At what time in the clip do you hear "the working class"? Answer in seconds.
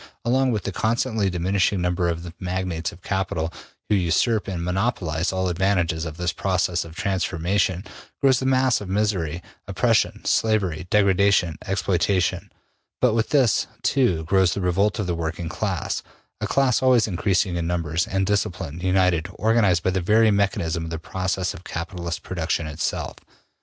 15.05-16.01